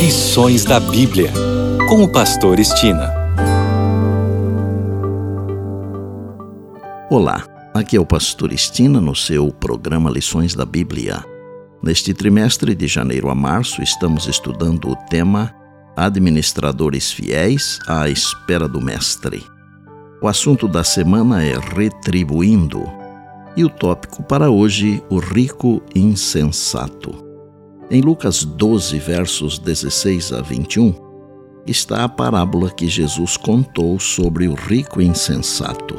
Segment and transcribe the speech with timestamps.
[0.00, 1.30] Lições da Bíblia,
[1.86, 3.12] com o Pastor Estina.
[7.10, 11.22] Olá, aqui é o Pastor Estina no seu programa Lições da Bíblia.
[11.82, 15.54] Neste trimestre de janeiro a março, estamos estudando o tema
[15.94, 19.44] Administradores Fiéis à Espera do Mestre.
[20.22, 22.84] O assunto da semana é Retribuindo
[23.54, 27.29] e o tópico para hoje, o rico insensato.
[27.92, 30.94] Em Lucas 12, versos 16 a 21,
[31.66, 35.96] está a parábola que Jesus contou sobre o rico insensato.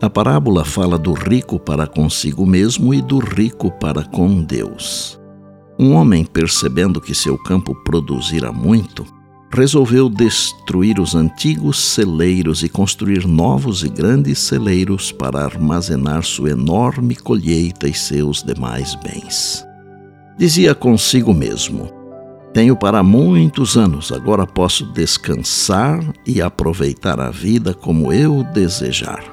[0.00, 5.20] A parábola fala do rico para consigo mesmo e do rico para com Deus.
[5.78, 9.04] Um homem, percebendo que seu campo produzira muito,
[9.52, 17.14] resolveu destruir os antigos celeiros e construir novos e grandes celeiros para armazenar sua enorme
[17.14, 19.68] colheita e seus demais bens.
[20.38, 21.90] Dizia consigo mesmo:
[22.52, 29.24] Tenho para muitos anos, agora posso descansar e aproveitar a vida como eu desejar.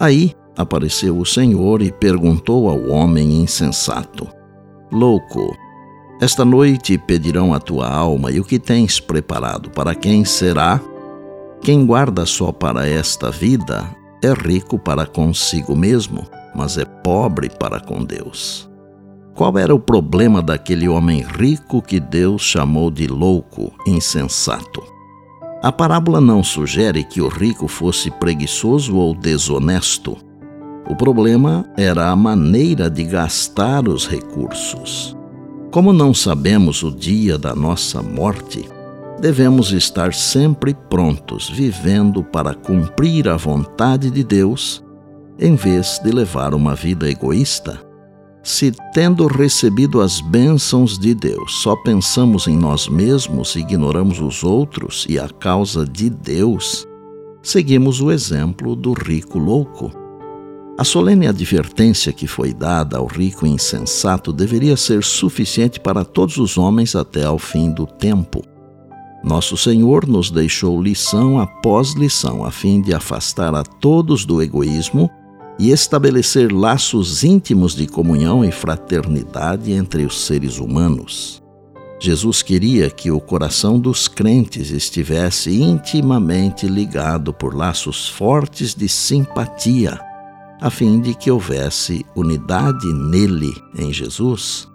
[0.00, 4.26] Aí apareceu o Senhor e perguntou ao homem insensato:
[4.90, 5.56] Louco,
[6.20, 10.80] esta noite pedirão a tua alma e o que tens preparado para quem será?
[11.60, 13.88] Quem guarda só para esta vida
[14.22, 18.67] é rico para consigo mesmo, mas é pobre para com Deus.
[19.38, 24.82] Qual era o problema daquele homem rico que Deus chamou de louco, insensato?
[25.62, 30.16] A parábola não sugere que o rico fosse preguiçoso ou desonesto.
[30.90, 35.16] O problema era a maneira de gastar os recursos.
[35.70, 38.68] Como não sabemos o dia da nossa morte,
[39.20, 44.82] devemos estar sempre prontos, vivendo para cumprir a vontade de Deus,
[45.38, 47.86] em vez de levar uma vida egoísta
[48.48, 55.04] se, tendo recebido as bênçãos de Deus, só pensamos em nós mesmos, ignoramos os outros
[55.06, 56.88] e a causa de Deus,
[57.42, 59.92] seguimos o exemplo do rico louco.
[60.78, 66.56] A solene advertência que foi dada ao rico insensato deveria ser suficiente para todos os
[66.56, 68.42] homens até ao fim do tempo.
[69.22, 75.10] Nosso Senhor nos deixou lição após lição, a fim de afastar a todos do egoísmo
[75.58, 81.42] e estabelecer laços íntimos de comunhão e fraternidade entre os seres humanos.
[82.00, 89.98] Jesus queria que o coração dos crentes estivesse intimamente ligado por laços fortes de simpatia,
[90.60, 94.68] a fim de que houvesse unidade nele, em Jesus.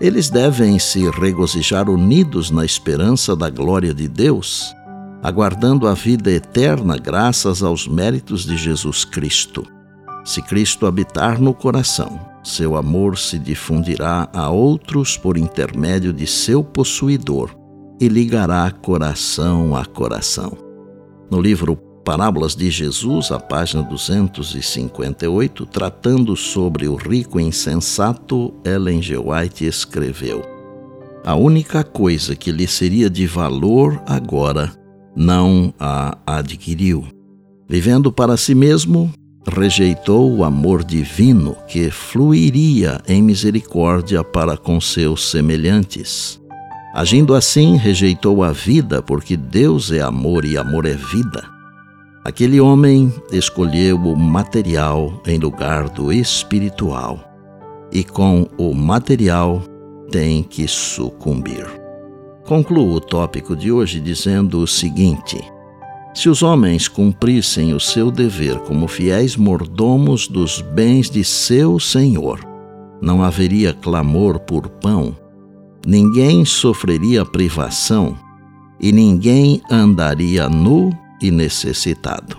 [0.00, 4.74] Eles devem se regozijar unidos na esperança da glória de Deus,
[5.22, 9.75] aguardando a vida eterna graças aos méritos de Jesus Cristo.
[10.26, 16.64] Se Cristo habitar no coração, seu amor se difundirá a outros por intermédio de seu
[16.64, 17.56] possuidor
[18.00, 20.58] e ligará coração a coração.
[21.30, 29.16] No livro Parábolas de Jesus, a página 258, tratando sobre o rico insensato, Ellen G.
[29.16, 30.42] White escreveu:
[31.24, 34.72] A única coisa que lhe seria de valor agora
[35.14, 37.04] não a adquiriu.
[37.68, 39.12] Vivendo para si mesmo,
[39.46, 46.40] rejeitou o amor divino que fluiria em misericórdia para com seus semelhantes.
[46.94, 51.44] Agindo assim, rejeitou a vida, porque Deus é amor e amor é vida.
[52.24, 57.20] Aquele homem escolheu o material em lugar do espiritual,
[57.92, 59.62] e com o material
[60.10, 61.66] tem que sucumbir.
[62.44, 65.38] Concluo o tópico de hoje dizendo o seguinte:
[66.16, 72.40] se os homens cumprissem o seu dever como fiéis mordomos dos bens de seu Senhor,
[73.02, 75.14] não haveria clamor por pão,
[75.86, 78.16] ninguém sofreria privação
[78.80, 80.90] e ninguém andaria nu
[81.20, 82.38] e necessitado.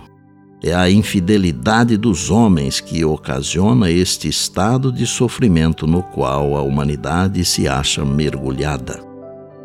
[0.60, 7.44] É a infidelidade dos homens que ocasiona este estado de sofrimento no qual a humanidade
[7.44, 9.07] se acha mergulhada.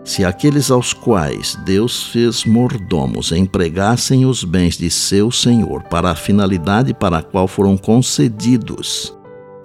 [0.04, 6.16] Se aqueles aos quais Deus fez mordomos empregassem os bens de seu Senhor para a
[6.16, 9.16] finalidade para a qual foram concedidos,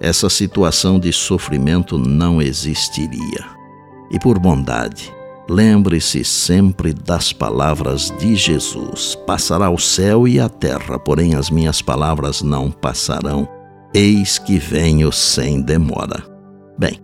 [0.00, 3.44] essa situação de sofrimento não existiria.
[4.12, 5.12] E por bondade,
[5.50, 11.82] lembre-se sempre das palavras de Jesus: Passará o céu e a terra, porém as minhas
[11.82, 13.48] palavras não passarão.
[13.92, 16.22] Eis que venho sem demora.
[16.78, 17.00] Bem,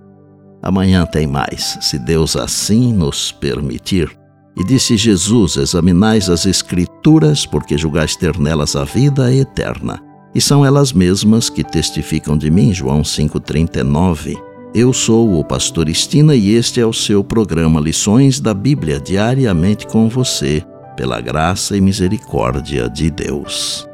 [0.64, 4.10] Amanhã tem mais, se Deus assim nos permitir.
[4.56, 10.00] E disse Jesus: Examinais as Escrituras, porque julgais ter nelas a vida eterna.
[10.34, 14.36] E são elas mesmas que testificam de mim, João 5,39.
[14.74, 19.86] Eu sou o Pastor Estina e este é o seu programa Lições da Bíblia diariamente
[19.86, 20.64] com você,
[20.96, 23.86] pela graça e misericórdia de Deus.